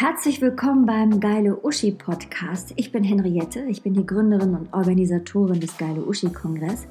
[0.00, 2.72] Herzlich willkommen beim Geile Uschi Podcast.
[2.76, 6.86] Ich bin Henriette, ich bin die Gründerin und Organisatorin des Geile Uschi Kongress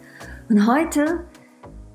[0.50, 1.24] und heute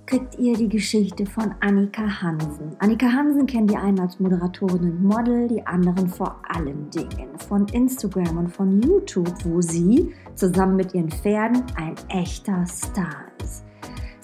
[0.06, 2.74] kriegt ihr die Geschichte von Annika Hansen.
[2.78, 7.68] Annika Hansen kennen die einen als Moderatorin und Model, die anderen vor allen Dingen von
[7.68, 13.66] Instagram und von YouTube, wo sie zusammen mit ihren Pferden ein echter Star ist.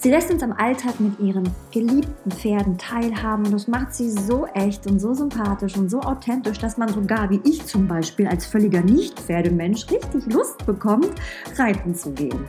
[0.01, 4.45] Sie lässt uns am Alltag mit ihren geliebten Pferden teilhaben und das macht sie so
[4.53, 8.45] echt und so sympathisch und so authentisch, dass man sogar, wie ich zum Beispiel, als
[8.45, 11.11] völliger Nicht-Pferdemensch richtig Lust bekommt,
[11.57, 12.45] reiten zu gehen.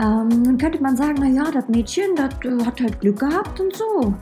[0.00, 3.76] Ähm, dann könnte man sagen, naja, das Mädchen, das äh, hat halt Glück gehabt und
[3.76, 4.14] so.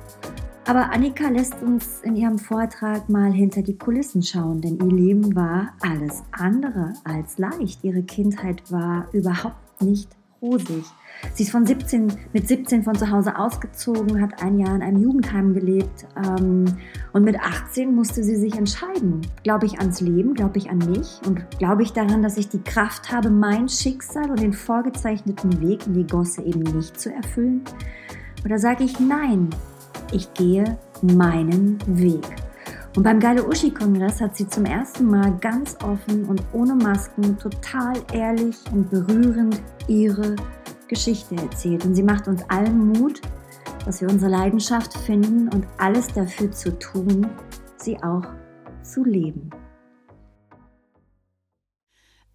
[0.67, 5.37] Aber Annika lässt uns in ihrem Vortrag mal hinter die Kulissen schauen, denn ihr Leben
[5.37, 7.85] war alles andere als leicht.
[7.85, 10.09] Ihre Kindheit war überhaupt nicht
[10.45, 10.85] rosig.
[11.33, 15.03] Sie ist von 17, mit 17 von zu Hause ausgezogen, hat ein Jahr in einem
[15.03, 16.65] Jugendheim gelebt ähm,
[17.13, 19.23] und mit 18 musste sie sich entscheiden.
[19.43, 22.63] Glaube ich ans Leben, glaube ich an mich und glaube ich daran, dass ich die
[22.63, 27.63] Kraft habe, mein Schicksal und den vorgezeichneten Weg in die Gosse eben nicht zu erfüllen?
[28.45, 29.49] Oder sage ich nein,
[30.13, 32.44] ich gehe meinen Weg.
[32.97, 37.95] Und beim Geile Uschi-Kongress hat sie zum ersten Mal ganz offen und ohne Masken, total
[38.13, 40.37] ehrlich und berührend ihre
[40.87, 41.85] Geschichte erzählt.
[41.85, 43.21] Und sie macht uns allen Mut,
[43.85, 47.29] dass wir unsere Leidenschaft finden und alles dafür zu tun,
[47.79, 48.23] sie auch
[48.83, 49.51] zu leben.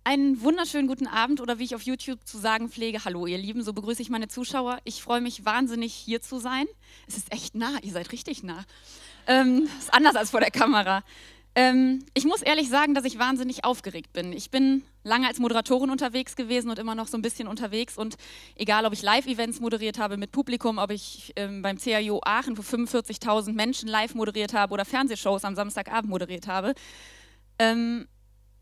[0.04, 3.62] Einen wunderschönen guten Abend oder wie ich auf YouTube zu sagen pflege, hallo ihr Lieben,
[3.62, 4.80] so begrüße ich meine Zuschauer.
[4.84, 6.66] Ich freue mich wahnsinnig hier zu sein.
[7.08, 8.66] Es ist echt nah, ihr seid richtig nah.
[9.28, 11.04] Ähm, ist anders als vor der Kamera.
[11.56, 14.34] Ähm, ich muss ehrlich sagen, dass ich wahnsinnig aufgeregt bin.
[14.34, 17.98] Ich bin lange als Moderatorin unterwegs gewesen und immer noch so ein bisschen unterwegs.
[17.98, 18.16] Und
[18.56, 22.62] egal, ob ich Live-Events moderiert habe mit Publikum, ob ich ähm, beim CAO Aachen für
[22.62, 26.76] 45.000 Menschen live moderiert habe oder Fernsehshows am Samstagabend moderiert habe,
[27.58, 28.08] ähm,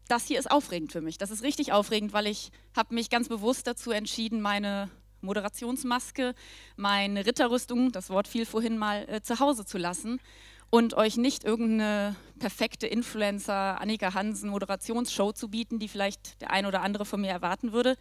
[0.07, 1.17] das hier ist aufregend für mich.
[1.17, 4.89] Das ist richtig aufregend, weil ich habe mich ganz bewusst dazu entschieden, meine
[5.21, 6.33] Moderationsmaske,
[6.77, 10.21] meine Ritterrüstung, das Wort fiel vorhin mal, äh, zu Hause zu lassen
[10.69, 16.65] und euch nicht irgendeine perfekte Influencer Annika Hansen Moderationsshow zu bieten, die vielleicht der ein
[16.65, 17.97] oder andere von mir erwarten würde,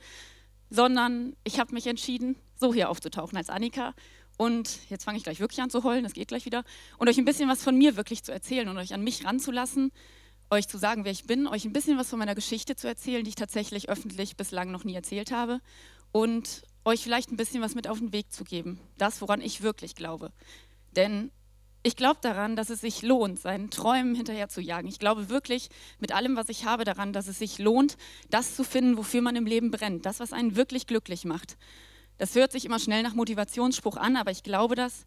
[0.71, 3.95] sondern ich habe mich entschieden, so hier aufzutauchen als Annika.
[4.37, 6.65] Und jetzt fange ich gleich wirklich an zu heulen, das geht gleich wieder.
[6.99, 9.93] Und euch ein bisschen was von mir wirklich zu erzählen und euch an mich ranzulassen,
[10.51, 13.25] euch zu sagen, wer ich bin, euch ein bisschen was von meiner Geschichte zu erzählen,
[13.25, 15.61] die ich tatsächlich öffentlich bislang noch nie erzählt habe.
[16.13, 19.63] Und euch vielleicht ein bisschen was mit auf den Weg zu geben, das woran ich
[19.63, 20.33] wirklich glaube.
[20.95, 21.31] Denn
[21.83, 24.89] ich glaube daran, dass es sich lohnt, seinen Träumen hinterher zu jagen.
[24.89, 25.69] Ich glaube wirklich
[26.01, 27.97] mit allem, was ich habe, daran, dass es sich lohnt,
[28.31, 30.05] das zu finden, wofür man im Leben brennt.
[30.05, 31.57] Das, was einen wirklich glücklich macht.
[32.19, 35.07] Das hört sich immer schnell nach Motivationsspruch an, aber ich glaube das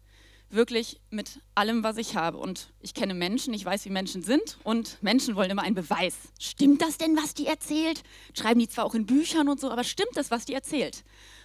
[0.50, 2.38] wirklich mit allem, was ich habe.
[2.38, 6.16] Und ich kenne Menschen, ich weiß, wie Menschen sind und Menschen wollen immer einen Beweis.
[6.38, 8.02] Stimmt das denn, was die erzählt?
[8.34, 11.04] Schreiben die zwar auch in Büchern und so, aber stimmt das, was die erzählt?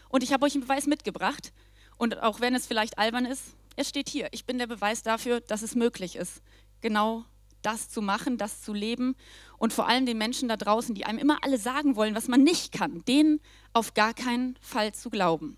[0.10, 1.54] Und ich habe euch einen Beweis mitgebracht.
[1.98, 3.44] Und auch wenn es vielleicht albern ist,
[3.76, 6.42] es steht hier, ich bin der Beweis dafür, dass es möglich ist,
[6.82, 7.26] genau
[7.62, 9.16] das zu machen, das zu leben
[9.58, 12.44] und vor allem den Menschen da draußen, die einem immer alle sagen wollen, was man
[12.44, 13.40] nicht kann, denen
[13.74, 15.58] auf gar keinen Fall zu glauben.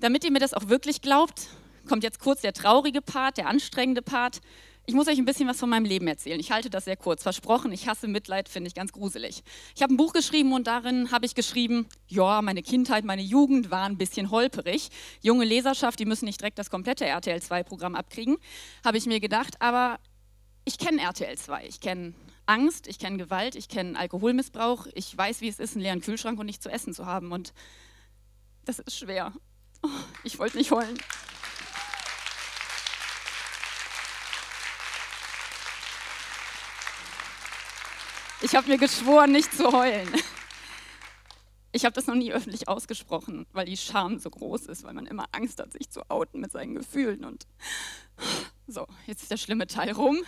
[0.00, 1.48] Damit ihr mir das auch wirklich glaubt,
[1.88, 4.40] kommt jetzt kurz der traurige Part, der anstrengende Part.
[4.86, 6.38] Ich muss euch ein bisschen was von meinem Leben erzählen.
[6.38, 7.22] Ich halte das sehr kurz.
[7.22, 9.42] Versprochen, ich hasse Mitleid, finde ich ganz gruselig.
[9.74, 13.70] Ich habe ein Buch geschrieben und darin habe ich geschrieben, ja, meine Kindheit, meine Jugend
[13.70, 14.90] war ein bisschen holperig.
[15.22, 18.36] Junge Leserschaft, die müssen nicht direkt das komplette RTL 2-Programm abkriegen,
[18.84, 19.54] habe ich mir gedacht.
[19.60, 19.98] Aber
[20.66, 21.66] ich kenne RTL 2.
[21.66, 22.12] Ich kenne
[22.44, 24.86] Angst, ich kenne Gewalt, ich kenne Alkoholmissbrauch.
[24.92, 27.32] Ich weiß, wie es ist, einen leeren Kühlschrank und nichts zu essen zu haben.
[27.32, 27.54] Und
[28.66, 29.32] das ist schwer.
[29.82, 29.88] Oh,
[30.24, 30.98] ich wollte nicht heulen.
[38.42, 40.08] Ich habe mir geschworen, nicht zu heulen.
[41.72, 45.06] Ich habe das noch nie öffentlich ausgesprochen, weil die Scham so groß ist, weil man
[45.06, 47.24] immer Angst hat, sich zu outen mit seinen Gefühlen.
[47.24, 47.46] Und
[48.68, 50.18] so, jetzt ist der schlimme Teil rum.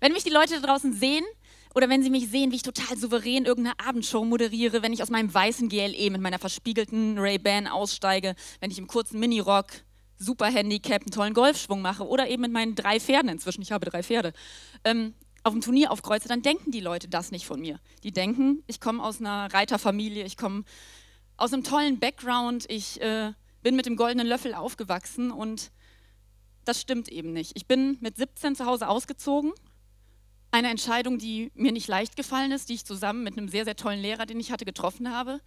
[0.00, 1.24] Wenn mich die Leute da draußen sehen
[1.74, 5.10] oder wenn sie mich sehen, wie ich total souverän irgendeine Abendshow moderiere, wenn ich aus
[5.10, 9.66] meinem weißen GLE mit meiner verspiegelten Ray-Ban aussteige, wenn ich im kurzen Minirock
[10.18, 13.90] super Handicap einen tollen Golfschwung mache oder eben mit meinen drei Pferden inzwischen, ich habe
[13.90, 14.32] drei Pferde,
[14.84, 17.80] ähm, auf dem Turnier aufkreuze, dann denken die Leute das nicht von mir.
[18.04, 20.64] Die denken, ich komme aus einer Reiterfamilie, ich komme
[21.36, 25.72] aus einem tollen Background, ich äh, bin mit dem goldenen Löffel aufgewachsen und
[26.64, 27.52] das stimmt eben nicht.
[27.54, 29.52] Ich bin mit 17 zu Hause ausgezogen.
[30.52, 33.74] Eine Entscheidung, die mir nicht leicht gefallen ist, die ich zusammen mit einem sehr, sehr
[33.74, 35.40] tollen Lehrer, den ich hatte, getroffen habe.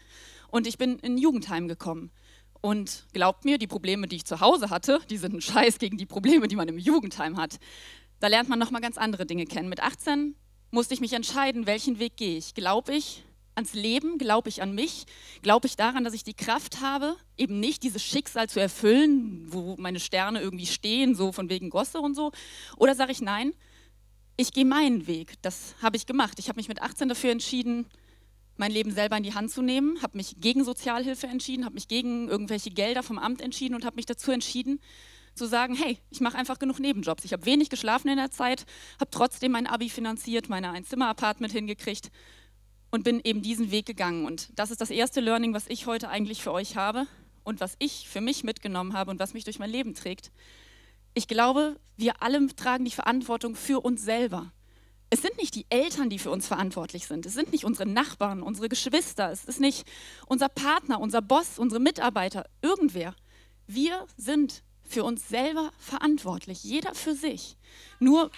[0.49, 2.11] Und ich bin in ein Jugendheim gekommen.
[2.59, 5.97] Und glaubt mir, die Probleme, die ich zu Hause hatte, die sind ein Scheiß gegen
[5.97, 7.59] die Probleme, die man im Jugendheim hat.
[8.25, 9.69] Da lernt man nochmal ganz andere Dinge kennen.
[9.69, 10.33] Mit 18
[10.71, 12.55] musste ich mich entscheiden, welchen Weg gehe ich.
[12.55, 13.23] Glaube ich
[13.53, 14.17] ans Leben?
[14.17, 15.05] Glaube ich an mich?
[15.43, 19.75] Glaube ich daran, dass ich die Kraft habe, eben nicht dieses Schicksal zu erfüllen, wo
[19.77, 22.31] meine Sterne irgendwie stehen, so von wegen Gosse und so?
[22.77, 23.53] Oder sage ich nein,
[24.37, 25.35] ich gehe meinen Weg.
[25.43, 26.39] Das habe ich gemacht.
[26.39, 27.85] Ich habe mich mit 18 dafür entschieden,
[28.57, 31.87] mein Leben selber in die Hand zu nehmen, habe mich gegen Sozialhilfe entschieden, habe mich
[31.87, 34.79] gegen irgendwelche Gelder vom Amt entschieden und habe mich dazu entschieden,
[35.35, 37.25] zu sagen, hey, ich mache einfach genug Nebenjobs.
[37.25, 38.65] Ich habe wenig geschlafen in der Zeit,
[38.99, 42.09] habe trotzdem mein Abi finanziert, meine Einzimmer-Apartment hingekriegt
[42.89, 44.25] und bin eben diesen Weg gegangen.
[44.25, 47.07] Und das ist das erste Learning, was ich heute eigentlich für euch habe
[47.43, 50.31] und was ich für mich mitgenommen habe und was mich durch mein Leben trägt.
[51.13, 54.51] Ich glaube, wir alle tragen die Verantwortung für uns selber.
[55.09, 57.25] Es sind nicht die Eltern, die für uns verantwortlich sind.
[57.25, 59.31] Es sind nicht unsere Nachbarn, unsere Geschwister.
[59.31, 59.85] Es ist nicht
[60.25, 63.15] unser Partner, unser Boss, unsere Mitarbeiter, irgendwer.
[63.67, 67.57] Wir sind für uns selber verantwortlich, jeder für sich.
[67.99, 68.31] Nur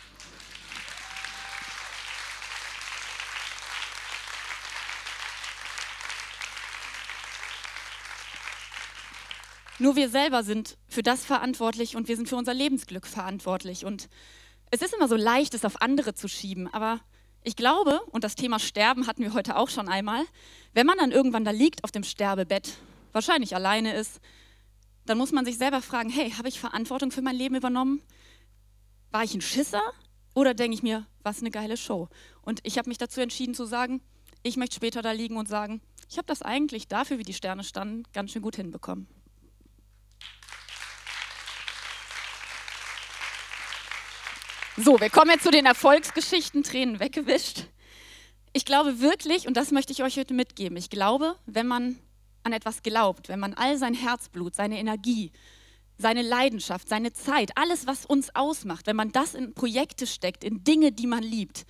[9.79, 13.85] Nur wir selber sind für das verantwortlich und wir sind für unser Lebensglück verantwortlich.
[13.85, 14.09] Und
[14.71, 16.99] es ist immer so leicht, es auf andere zu schieben, aber
[17.43, 20.25] ich glaube, und das Thema Sterben hatten wir heute auch schon einmal,
[20.73, 22.73] wenn man dann irgendwann da liegt auf dem Sterbebett,
[23.13, 24.19] wahrscheinlich alleine ist,
[25.09, 28.01] dann muss man sich selber fragen, hey, habe ich Verantwortung für mein Leben übernommen?
[29.11, 29.81] War ich ein Schisser?
[30.35, 32.09] Oder denke ich mir, was eine geile Show?
[32.41, 34.01] Und ich habe mich dazu entschieden zu sagen,
[34.43, 37.63] ich möchte später da liegen und sagen, ich habe das eigentlich dafür, wie die Sterne
[37.63, 39.07] standen, ganz schön gut hinbekommen.
[44.77, 47.63] So, wir kommen jetzt zu den Erfolgsgeschichten, Tränen weggewischt.
[48.53, 51.97] Ich glaube wirklich, und das möchte ich euch heute mitgeben, ich glaube, wenn man
[52.47, 55.31] an etwas glaubt, wenn man all sein Herzblut, seine Energie,
[55.97, 60.63] seine Leidenschaft, seine Zeit, alles, was uns ausmacht, wenn man das in Projekte steckt, in
[60.63, 61.65] Dinge, die man liebt.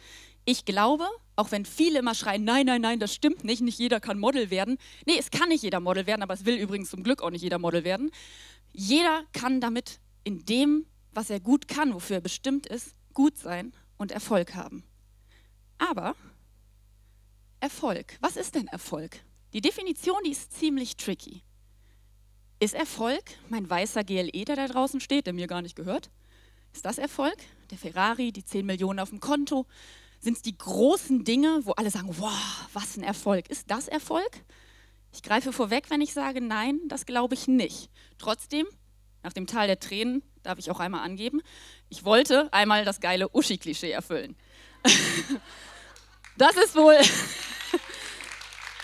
[0.46, 4.00] Ich glaube, auch wenn viele immer schreien, nein, nein, nein, das stimmt nicht, nicht jeder
[4.00, 4.78] kann Model werden.
[5.06, 7.42] Nee, es kann nicht jeder Model werden, aber es will übrigens zum Glück auch nicht
[7.42, 8.12] jeder Model werden.
[8.72, 13.74] Jeder kann damit in dem, was er gut kann, wofür er bestimmt ist, gut sein
[13.98, 14.84] und Erfolg haben.
[15.80, 16.16] Aber
[17.60, 19.22] Erfolg, was ist denn Erfolg?
[19.58, 21.42] Die Definition, die ist ziemlich tricky.
[22.60, 26.12] Ist Erfolg mein weißer GLE, der da draußen steht, der mir gar nicht gehört?
[26.74, 27.38] Ist das Erfolg?
[27.72, 29.66] Der Ferrari, die 10 Millionen auf dem Konto?
[30.20, 33.50] Sind es die großen Dinge, wo alle sagen, wow, was ein Erfolg?
[33.50, 34.30] Ist das Erfolg?
[35.12, 37.90] Ich greife vorweg, wenn ich sage, nein, das glaube ich nicht.
[38.20, 38.68] Trotzdem,
[39.24, 41.42] nach dem Tal der Tränen darf ich auch einmal angeben,
[41.90, 44.36] ich wollte einmal das geile Uschi-Klischee erfüllen.
[46.38, 47.00] das ist wohl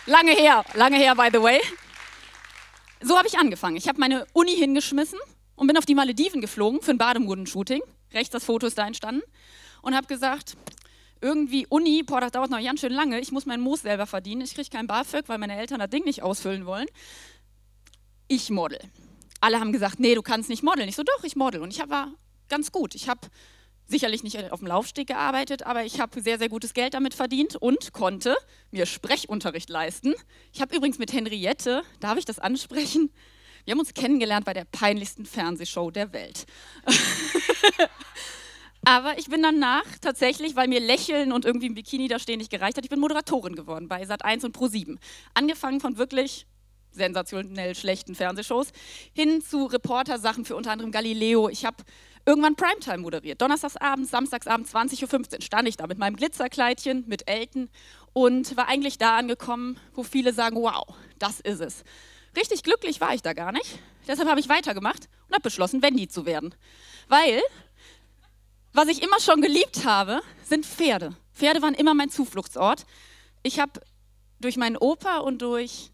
[0.06, 1.62] lange her, lange her, by the way.
[3.02, 3.76] So habe ich angefangen.
[3.76, 5.20] Ich habe meine Uni hingeschmissen
[5.56, 7.82] und bin auf die Malediven geflogen für ein Bademoden-Shooting.
[8.14, 9.24] Rechts das Foto ist da entstanden.
[9.82, 10.56] Und habe gesagt,
[11.20, 13.20] irgendwie Uni, boah, das dauert noch ganz schön lange.
[13.20, 14.42] Ich muss meinen Moos selber verdienen.
[14.42, 16.88] Ich kriege kein BAföG, weil meine Eltern das Ding nicht ausfüllen wollen.
[18.28, 18.80] Ich model
[19.44, 20.88] alle haben gesagt, nee, du kannst nicht modeln.
[20.88, 21.62] Ich so, doch, ich model.
[21.62, 22.14] Und ich war
[22.48, 22.96] ganz gut.
[22.96, 23.20] Ich habe
[23.88, 27.56] sicherlich nicht auf dem Laufsteg gearbeitet, aber ich habe sehr, sehr gutes Geld damit verdient
[27.56, 28.36] und konnte
[28.72, 30.14] mir Sprechunterricht leisten.
[30.52, 33.12] Ich habe übrigens mit Henriette, darf ich das ansprechen?
[33.66, 36.46] Wir haben uns kennengelernt bei der peinlichsten Fernsehshow der Welt.
[38.86, 42.52] aber ich bin danach tatsächlich, weil mir Lächeln und irgendwie im Bikini da stehen nicht
[42.52, 44.98] gereicht hat, ich bin Moderatorin geworden bei Sat1 und Pro7.
[45.34, 46.46] Angefangen von wirklich
[46.94, 48.70] sensationell schlechten Fernsehshows,
[49.14, 51.50] hin zu Reportersachen für unter anderem Galileo.
[51.50, 51.78] Ich habe
[52.26, 53.42] irgendwann Primetime moderiert.
[53.42, 57.70] Donnerstagsabend, Samstagsabend, 20.15 Uhr stand ich da mit meinem Glitzerkleidchen, mit Elton
[58.14, 60.86] und war eigentlich da angekommen, wo viele sagen, wow,
[61.20, 61.84] das ist es.
[62.36, 63.80] Richtig glücklich war ich da gar nicht.
[64.08, 66.56] Deshalb habe ich weitergemacht und habe beschlossen, Wendy zu werden.
[67.08, 67.42] Weil,
[68.72, 71.16] was ich immer schon geliebt habe, sind Pferde.
[71.34, 72.86] Pferde waren immer mein Zufluchtsort.
[73.44, 73.82] Ich habe
[74.40, 75.92] durch meinen Opa und durch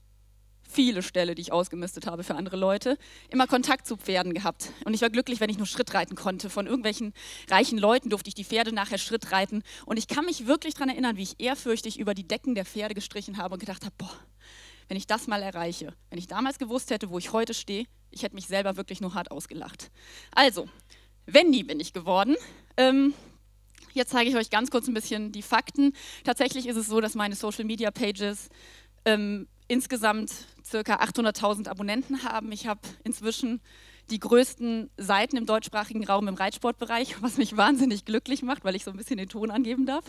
[0.69, 2.97] viele Ställe, die ich ausgemistet habe für andere Leute,
[3.29, 4.71] immer Kontakt zu Pferden gehabt.
[4.85, 6.49] Und ich war glücklich, wenn ich nur Schritt reiten konnte.
[6.49, 7.13] Von irgendwelchen
[7.49, 9.63] reichen Leuten durfte ich die Pferde nachher Schritt reiten.
[9.85, 12.93] Und ich kann mich wirklich daran erinnern, wie ich ehrfürchtig über die Decken der Pferde
[12.93, 14.13] gestrichen habe und gedacht habe, boah,
[14.88, 18.23] wenn ich das mal erreiche, wenn ich damals gewusst hätte, wo ich heute stehe, ich
[18.23, 19.91] hätte mich selber wirklich nur hart ausgelacht.
[20.31, 20.67] Also,
[21.25, 22.35] Wendy bin ich geworden.
[22.77, 23.13] Ähm,
[23.93, 25.93] Jetzt zeige ich euch ganz kurz ein bisschen die Fakten.
[26.23, 28.49] Tatsächlich ist es so, dass meine Social Media Pages
[29.05, 30.33] ähm, insgesamt
[30.65, 32.51] circa 800.000 Abonnenten haben.
[32.51, 33.61] Ich habe inzwischen
[34.09, 38.83] die größten Seiten im deutschsprachigen Raum im Reitsportbereich, was mich wahnsinnig glücklich macht, weil ich
[38.83, 40.03] so ein bisschen den Ton angeben darf.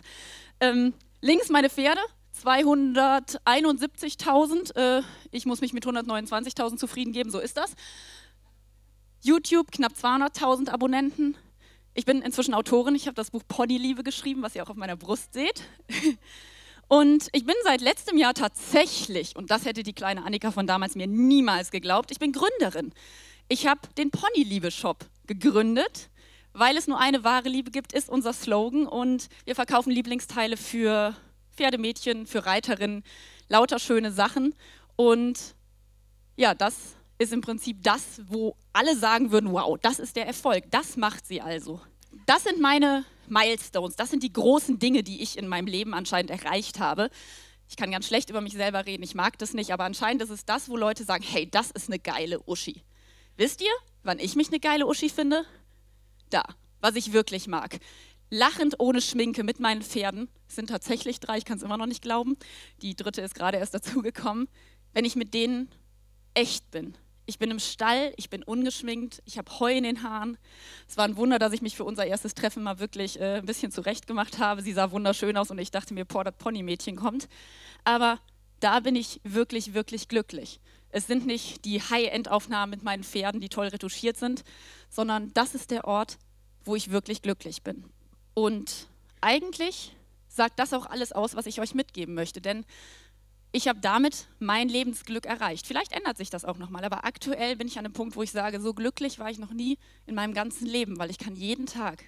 [0.59, 2.01] Ähm, links meine Pferde,
[2.43, 4.75] 271.000.
[4.75, 7.77] Äh, ich muss mich mit 129.000 zufrieden geben, so ist das.
[9.23, 11.37] YouTube knapp 200.000 Abonnenten.
[11.93, 12.95] Ich bin inzwischen Autorin.
[12.95, 15.63] Ich habe das Buch Ponyliebe geschrieben, was ihr auch auf meiner Brust seht.
[16.91, 20.97] Und ich bin seit letztem Jahr tatsächlich, und das hätte die kleine Annika von damals
[20.97, 22.93] mir niemals geglaubt, ich bin Gründerin.
[23.47, 26.11] Ich habe den Ponyliebe-Shop gegründet,
[26.53, 28.89] weil es nur eine wahre Liebe gibt, ist unser Slogan.
[28.89, 31.15] Und wir verkaufen Lieblingsteile für
[31.55, 33.05] Pferdemädchen, für Reiterinnen,
[33.49, 34.57] lauter schöne Sachen.
[34.97, 35.55] Und
[36.35, 40.65] ja, das ist im Prinzip das, wo alle sagen würden, wow, das ist der Erfolg,
[40.73, 41.81] das macht sie also.
[42.31, 46.31] Das sind meine Milestones, das sind die großen Dinge, die ich in meinem Leben anscheinend
[46.31, 47.11] erreicht habe.
[47.69, 50.31] Ich kann ganz schlecht über mich selber reden, ich mag das nicht, aber anscheinend ist
[50.31, 52.85] es das, wo Leute sagen, hey, das ist eine geile Uschi.
[53.37, 53.73] Wisst ihr,
[54.05, 55.45] wann ich mich eine geile Uschi finde?
[56.29, 56.45] Da,
[56.81, 57.81] was ich wirklich mag.
[58.31, 61.87] Lachend ohne Schminke mit meinen Pferden, es sind tatsächlich drei, ich kann es immer noch
[61.87, 62.37] nicht glauben.
[62.81, 64.47] Die dritte ist gerade erst dazugekommen.
[64.93, 65.69] Wenn ich mit denen
[66.35, 66.97] echt bin,
[67.31, 70.37] ich bin im Stall, ich bin ungeschminkt, ich habe Heu in den Haaren.
[70.89, 73.47] Es war ein Wunder, dass ich mich für unser erstes Treffen mal wirklich äh, ein
[73.47, 74.63] bisschen zurechtgemacht habe.
[74.63, 77.29] Sie sah wunderschön aus und ich dachte mir, boah, das Ponymädchen kommt.
[77.85, 78.19] Aber
[78.59, 80.61] da bin ich wirklich, wirklich glücklich.
[80.91, 84.43] Es sind nicht die High-End-Aufnahmen mit meinen Pferden, die toll retuschiert sind,
[84.89, 86.19] sondern das ist der Ort,
[86.65, 87.85] wo ich wirklich glücklich bin.
[88.35, 88.89] Und
[89.21, 89.95] eigentlich
[90.27, 92.41] sagt das auch alles aus, was ich euch mitgeben möchte.
[92.41, 92.67] Denn
[93.53, 95.67] ich habe damit mein Lebensglück erreicht.
[95.67, 98.31] Vielleicht ändert sich das auch nochmal, aber aktuell bin ich an einem Punkt, wo ich
[98.31, 101.67] sage, so glücklich war ich noch nie in meinem ganzen Leben, weil ich kann jeden
[101.67, 102.05] Tag,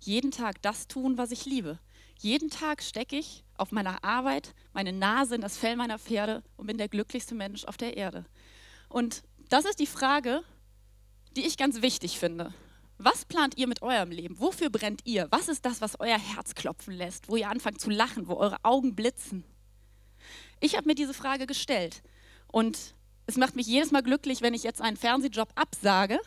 [0.00, 1.78] jeden Tag das tun, was ich liebe.
[2.18, 6.66] Jeden Tag stecke ich auf meiner Arbeit meine Nase in das Fell meiner Pferde und
[6.66, 8.26] bin der glücklichste Mensch auf der Erde.
[8.88, 10.42] Und das ist die Frage,
[11.36, 12.52] die ich ganz wichtig finde.
[12.98, 14.40] Was plant ihr mit eurem Leben?
[14.40, 15.28] Wofür brennt ihr?
[15.30, 18.56] Was ist das, was euer Herz klopfen lässt, wo ihr anfangt zu lachen, wo eure
[18.62, 19.44] Augen blitzen?
[20.60, 22.02] Ich habe mir diese Frage gestellt
[22.48, 22.94] und
[23.26, 26.18] es macht mich jedes Mal glücklich, wenn ich jetzt einen Fernsehjob absage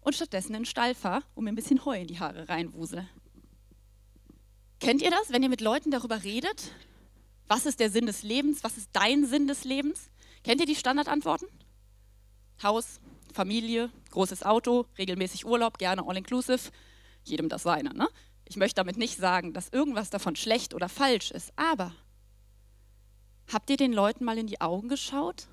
[0.00, 3.08] und stattdessen in den Stall fahre und mir ein bisschen Heu in die Haare reinwusel.
[4.80, 6.72] Kennt ihr das, wenn ihr mit Leuten darüber redet?
[7.46, 8.64] Was ist der Sinn des Lebens?
[8.64, 10.10] Was ist dein Sinn des Lebens?
[10.44, 11.46] Kennt ihr die Standardantworten?
[12.62, 13.00] Haus,
[13.32, 16.70] Familie, großes Auto, regelmäßig Urlaub, gerne all-inclusive,
[17.24, 17.90] jedem das seine.
[17.90, 18.08] Ne?
[18.46, 21.92] Ich möchte damit nicht sagen, dass irgendwas davon schlecht oder falsch ist, aber
[23.50, 25.46] Habt ihr den Leuten mal in die Augen geschaut?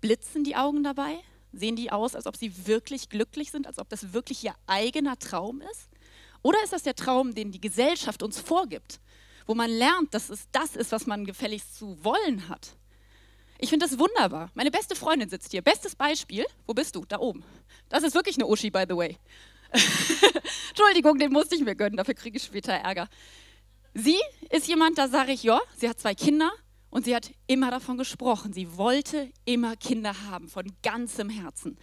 [0.00, 1.18] Blitzen die Augen dabei?
[1.52, 5.18] Sehen die aus, als ob sie wirklich glücklich sind, als ob das wirklich ihr eigener
[5.18, 5.88] Traum ist?
[6.42, 9.00] Oder ist das der Traum, den die Gesellschaft uns vorgibt,
[9.46, 12.74] wo man lernt, dass es das ist, was man gefälligst zu wollen hat?
[13.58, 14.50] Ich finde das wunderbar.
[14.54, 15.62] Meine beste Freundin sitzt hier.
[15.62, 16.46] Bestes Beispiel.
[16.66, 17.04] Wo bist du?
[17.04, 17.44] Da oben.
[17.88, 19.18] Das ist wirklich eine Uschi, by the way.
[20.68, 23.08] Entschuldigung, den musste ich mir gönnen, dafür kriege ich später Ärger.
[23.92, 24.16] Sie
[24.48, 26.50] ist jemand, da sage ich, ja, sie hat zwei Kinder,
[26.90, 28.52] und sie hat immer davon gesprochen.
[28.52, 31.78] Sie wollte immer Kinder haben, von ganzem Herzen.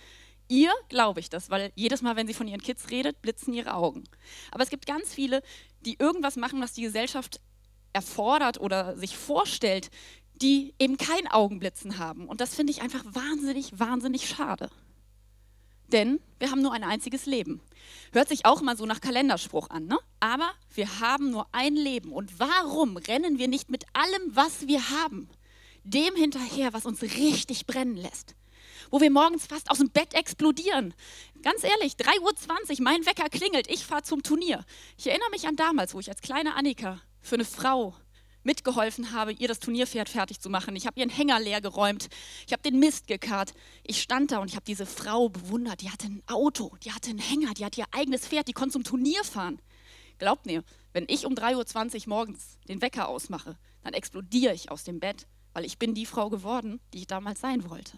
[0.48, 3.74] Ihr glaube ich das, weil jedes Mal, wenn sie von ihren Kids redet, blitzen ihre
[3.74, 4.04] Augen.
[4.52, 5.42] Aber es gibt ganz viele,
[5.82, 7.40] die irgendwas machen, was die Gesellschaft
[7.94, 9.90] erfordert oder sich vorstellt,
[10.42, 12.28] die eben kein Augenblitzen haben.
[12.28, 14.70] Und das finde ich einfach wahnsinnig, wahnsinnig schade.
[15.88, 17.62] Denn wir haben nur ein einziges Leben.
[18.12, 19.98] Hört sich auch mal so nach Kalenderspruch an, ne?
[20.26, 22.12] Aber wir haben nur ein Leben.
[22.12, 25.30] Und warum rennen wir nicht mit allem, was wir haben,
[25.84, 28.34] dem hinterher, was uns richtig brennen lässt?
[28.90, 30.96] Wo wir morgens fast aus dem Bett explodieren.
[31.44, 34.66] Ganz ehrlich, 3.20 Uhr, mein Wecker klingelt, ich fahre zum Turnier.
[34.98, 37.96] Ich erinnere mich an damals, wo ich als kleine Annika für eine Frau
[38.42, 40.76] mitgeholfen habe, ihr das Turnierpferd fertig zu machen.
[40.76, 42.10] Ich habe ihren Hänger leer geräumt.
[42.48, 43.54] Ich habe den Mist gekarrt.
[43.84, 45.82] Ich stand da und ich habe diese Frau bewundert.
[45.82, 48.74] Die hatte ein Auto, die hatte einen Hänger, die hatte ihr eigenes Pferd, die konnte
[48.74, 49.62] zum Turnier fahren.
[50.18, 54.84] Glaubt mir, wenn ich um 3.20 Uhr morgens den Wecker ausmache, dann explodiere ich aus
[54.84, 57.98] dem Bett, weil ich bin die Frau geworden, die ich damals sein wollte.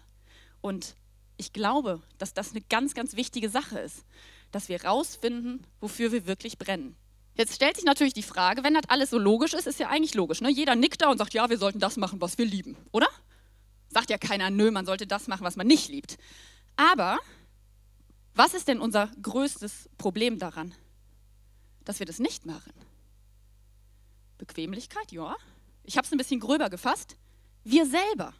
[0.60, 0.96] Und
[1.36, 4.04] ich glaube, dass das eine ganz, ganz wichtige Sache ist,
[4.50, 6.96] dass wir rausfinden, wofür wir wirklich brennen.
[7.34, 10.14] Jetzt stellt sich natürlich die Frage, wenn das alles so logisch ist, ist ja eigentlich
[10.14, 10.40] logisch.
[10.40, 10.50] Ne?
[10.50, 13.06] Jeder nickt da und sagt, ja, wir sollten das machen, was wir lieben, oder?
[13.90, 16.18] Sagt ja keiner, nö, man sollte das machen, was man nicht liebt.
[16.74, 17.18] Aber
[18.34, 20.74] was ist denn unser größtes Problem daran,
[21.88, 22.72] dass wir das nicht machen?
[24.36, 25.34] Bequemlichkeit, ja.
[25.84, 27.16] Ich habe es ein bisschen gröber gefasst.
[27.64, 28.34] Wir selber.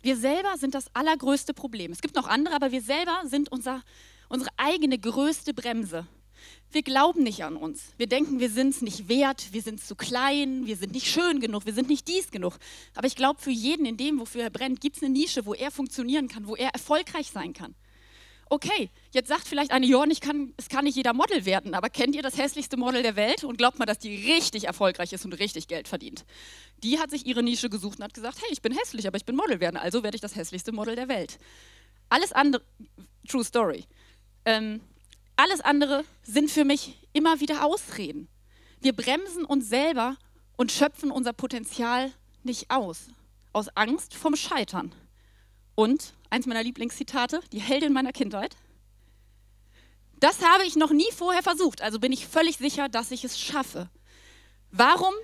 [0.00, 1.92] Wir selber sind das allergrößte Problem.
[1.92, 3.82] Es gibt noch andere, aber wir selber sind unser,
[4.30, 6.06] unsere eigene größte Bremse.
[6.70, 7.92] Wir glauben nicht an uns.
[7.98, 11.40] Wir denken, wir sind es nicht wert, wir sind zu klein, wir sind nicht schön
[11.40, 12.56] genug, wir sind nicht dies genug.
[12.94, 15.52] Aber ich glaube, für jeden in dem, wofür er brennt, gibt es eine Nische, wo
[15.52, 17.74] er funktionieren kann, wo er erfolgreich sein kann.
[18.50, 21.90] Okay, jetzt sagt vielleicht eine, ja, ich kann, es kann nicht jeder Model werden, aber
[21.90, 25.24] kennt ihr das hässlichste Model der Welt und glaubt mal, dass die richtig erfolgreich ist
[25.26, 26.24] und richtig Geld verdient?
[26.82, 29.26] Die hat sich ihre Nische gesucht und hat gesagt, hey, ich bin hässlich, aber ich
[29.26, 31.38] bin Model werden, also werde ich das hässlichste Model der Welt.
[32.08, 32.62] Alles andere,
[33.28, 33.84] true story.
[34.46, 34.80] Ähm,
[35.36, 38.28] alles andere sind für mich immer wieder Ausreden.
[38.80, 40.16] Wir bremsen uns selber
[40.56, 42.12] und schöpfen unser Potenzial
[42.44, 43.08] nicht aus,
[43.52, 44.92] aus Angst vom Scheitern.
[45.78, 48.56] Und eins meiner Lieblingszitate, die Heldin meiner Kindheit.
[50.18, 53.38] Das habe ich noch nie vorher versucht, also bin ich völlig sicher, dass ich es
[53.38, 53.88] schaffe.
[54.72, 55.14] Warum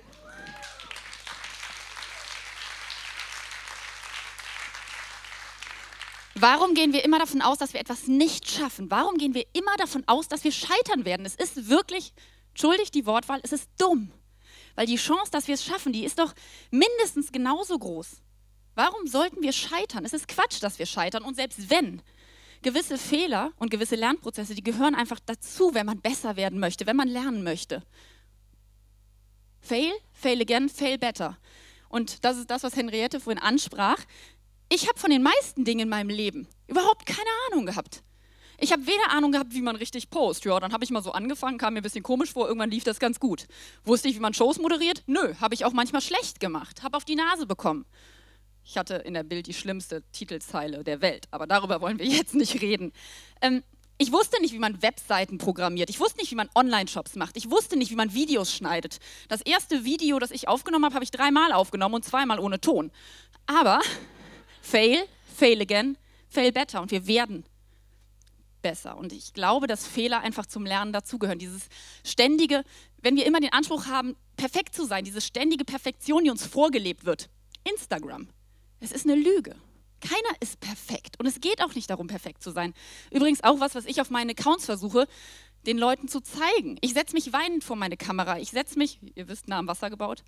[6.35, 8.89] Warum gehen wir immer davon aus, dass wir etwas nicht schaffen?
[8.89, 11.25] Warum gehen wir immer davon aus, dass wir scheitern werden?
[11.25, 12.13] Es ist wirklich,
[12.51, 14.09] entschuldigt die Wortwahl, es ist dumm.
[14.75, 16.33] Weil die Chance, dass wir es schaffen, die ist doch
[16.71, 18.21] mindestens genauso groß.
[18.75, 20.05] Warum sollten wir scheitern?
[20.05, 21.23] Es ist Quatsch, dass wir scheitern.
[21.23, 22.01] Und selbst wenn,
[22.61, 26.95] gewisse Fehler und gewisse Lernprozesse, die gehören einfach dazu, wenn man besser werden möchte, wenn
[26.95, 27.83] man lernen möchte.
[29.61, 31.37] Fail, fail again, fail better.
[31.89, 33.99] Und das ist das, was Henriette vorhin ansprach.
[34.69, 38.03] Ich habe von den meisten Dingen in meinem Leben überhaupt keine Ahnung gehabt.
[38.57, 40.45] Ich habe weder Ahnung gehabt, wie man richtig post.
[40.45, 42.83] Ja, dann habe ich mal so angefangen, kam mir ein bisschen komisch vor, irgendwann lief
[42.83, 43.47] das ganz gut.
[43.83, 45.03] Wusste ich, wie man Shows moderiert?
[45.07, 47.85] Nö, habe ich auch manchmal schlecht gemacht, habe auf die Nase bekommen.
[48.65, 52.33] Ich hatte in der Bild die schlimmste Titelzeile der Welt, aber darüber wollen wir jetzt
[52.33, 52.91] nicht reden.
[53.41, 53.63] Ähm,
[53.97, 55.89] ich wusste nicht, wie man Webseiten programmiert.
[55.89, 57.37] Ich wusste nicht, wie man Online-Shops macht.
[57.37, 58.97] Ich wusste nicht, wie man Videos schneidet.
[59.29, 62.91] Das erste Video, das ich aufgenommen habe, habe ich dreimal aufgenommen und zweimal ohne Ton.
[63.45, 63.79] Aber
[64.61, 66.81] fail, fail again, fail better.
[66.81, 67.45] Und wir werden
[68.61, 68.97] besser.
[68.97, 71.37] Und ich glaube, dass Fehler einfach zum Lernen dazugehören.
[71.37, 71.69] Dieses
[72.03, 72.63] ständige,
[72.97, 77.05] wenn wir immer den Anspruch haben, perfekt zu sein, diese ständige Perfektion, die uns vorgelebt
[77.05, 77.29] wird.
[77.63, 78.27] Instagram.
[78.79, 79.55] Es ist eine Lüge.
[80.01, 81.19] Keiner ist perfekt.
[81.19, 82.73] Und es geht auch nicht darum, perfekt zu sein.
[83.11, 85.07] Übrigens auch was, was ich auf meinen Accounts versuche,
[85.65, 86.77] den Leuten zu zeigen.
[86.81, 88.39] Ich setze mich weinend vor meine Kamera.
[88.39, 90.23] Ich setze mich, ihr wisst, nah am Wasser gebaut,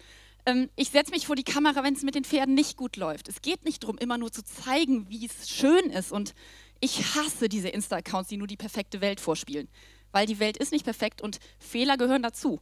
[0.45, 3.27] ähm, ich setze mich vor die Kamera, wenn es mit den Pferden nicht gut läuft.
[3.27, 6.11] Es geht nicht darum, immer nur zu zeigen, wie es schön ist.
[6.11, 6.33] Und
[6.79, 9.67] ich hasse diese Insta-Accounts, die nur die perfekte Welt vorspielen.
[10.11, 12.59] Weil die Welt ist nicht perfekt und Fehler gehören dazu.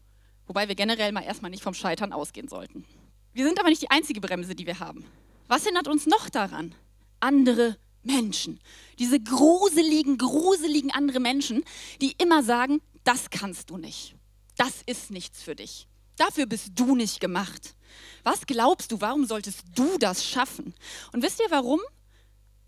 [0.47, 2.85] Wobei wir generell mal erstmal nicht vom Scheitern ausgehen sollten.
[3.33, 5.05] Wir sind aber nicht die einzige Bremse, die wir haben.
[5.47, 6.73] Was hindert uns noch daran?
[7.19, 8.59] Andere Menschen.
[8.99, 11.63] Diese gruseligen, gruseligen andere Menschen,
[12.01, 14.15] die immer sagen, das kannst du nicht.
[14.57, 15.87] Das ist nichts für dich.
[16.17, 17.75] Dafür bist du nicht gemacht.
[18.23, 20.73] Was glaubst du, warum solltest du das schaffen?
[21.11, 21.79] Und wisst ihr, warum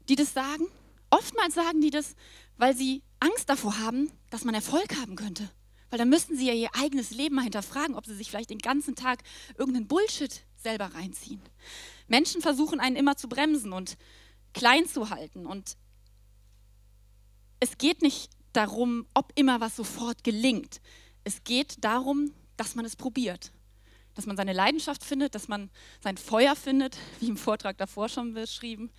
[0.09, 0.67] die das sagen?
[1.09, 2.15] Oftmals sagen die das,
[2.57, 5.49] weil sie Angst davor haben, dass man Erfolg haben könnte.
[5.89, 8.59] Weil dann müssten sie ja ihr eigenes Leben mal hinterfragen, ob sie sich vielleicht den
[8.59, 9.23] ganzen Tag
[9.57, 11.41] irgendeinen Bullshit selber reinziehen.
[12.07, 13.97] Menschen versuchen einen immer zu bremsen und
[14.53, 15.45] klein zu halten.
[15.45, 15.77] Und
[17.59, 20.81] es geht nicht darum, ob immer was sofort gelingt.
[21.23, 23.51] Es geht darum, dass man es probiert.
[24.15, 25.69] Dass man seine Leidenschaft findet, dass man
[26.01, 28.91] sein Feuer findet, wie im Vortrag davor schon beschrieben.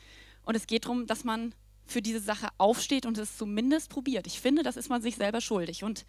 [0.44, 1.54] Und es geht darum, dass man
[1.86, 4.26] für diese Sache aufsteht und es zumindest probiert.
[4.26, 5.84] Ich finde, das ist man sich selber schuldig.
[5.84, 6.04] Und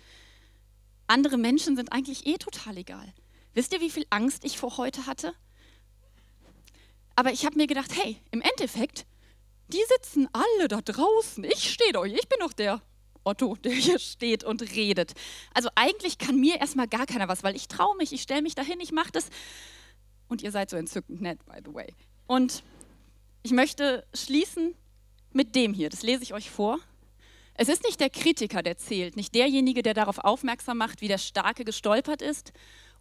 [1.07, 3.13] andere Menschen sind eigentlich eh total egal.
[3.53, 5.33] Wisst ihr, wie viel Angst ich vor heute hatte?
[7.19, 9.05] Aber ich habe mir gedacht, hey, im Endeffekt,
[9.67, 11.43] die sitzen alle da draußen.
[11.43, 12.81] Ich stehe doch, ich bin doch der
[13.25, 15.15] Otto, der hier steht und redet.
[15.53, 18.55] Also eigentlich kann mir erstmal gar keiner was, weil ich traue mich, ich stelle mich
[18.55, 19.31] dahin, ich mache das.
[20.29, 21.93] Und ihr seid so entzückend nett, by the way.
[22.25, 22.63] Und
[23.43, 24.73] ich möchte schließen
[25.33, 26.79] mit dem hier, das lese ich euch vor.
[27.53, 31.17] Es ist nicht der Kritiker, der zählt, nicht derjenige, der darauf aufmerksam macht, wie der
[31.17, 32.53] Starke gestolpert ist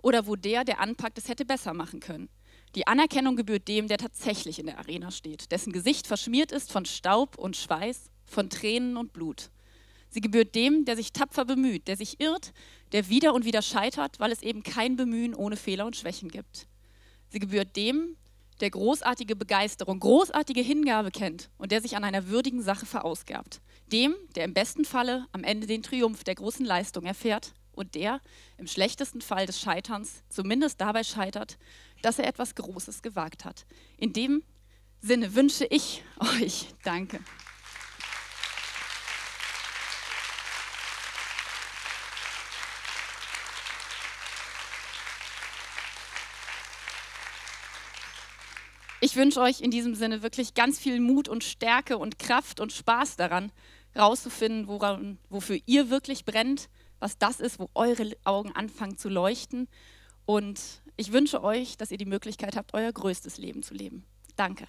[0.02, 2.28] oder wo der, der anpackt, es hätte besser machen können.
[2.74, 6.85] Die Anerkennung gebührt dem, der tatsächlich in der Arena steht, dessen Gesicht verschmiert ist von
[6.85, 9.50] Staub und Schweiß, von Tränen und Blut.
[10.11, 12.52] Sie gebührt dem, der sich tapfer bemüht, der sich irrt,
[12.92, 16.66] der wieder und wieder scheitert, weil es eben kein Bemühen ohne Fehler und Schwächen gibt.
[17.28, 18.16] Sie gebührt dem,
[18.61, 23.61] der großartige Begeisterung, großartige Hingabe kennt und der sich an einer würdigen Sache verausgabt.
[23.92, 28.20] Dem, der im besten Falle am Ende den Triumph der großen Leistung erfährt und der
[28.57, 31.59] im schlechtesten Fall des Scheiterns zumindest dabei scheitert,
[32.02, 33.66] dass er etwas Großes gewagt hat.
[33.96, 34.42] In dem
[35.00, 36.02] Sinne wünsche ich
[36.40, 37.20] euch Danke.
[49.00, 52.72] Ich wünsche euch in diesem Sinne wirklich ganz viel Mut und Stärke und Kraft und
[52.72, 53.52] Spaß daran,
[53.96, 59.68] rauszufinden, woran, wofür ihr wirklich brennt, was das ist, wo eure Augen anfangen zu leuchten.
[60.28, 60.60] Und
[60.98, 64.04] ich wünsche euch, dass ihr die Möglichkeit habt, euer größtes Leben zu leben.
[64.36, 64.66] Danke.